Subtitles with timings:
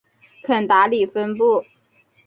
[0.41, 1.63] 肯达里分布。